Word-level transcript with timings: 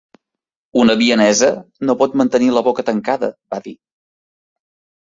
"Una 0.83 0.95
vienesa 1.01 1.51
no 1.91 1.97
pot 2.01 2.17
mantenir 2.23 2.51
la 2.57 2.65
boca 2.71 2.87
tancada", 2.91 3.31
va 3.57 3.65
dir. 3.71 3.77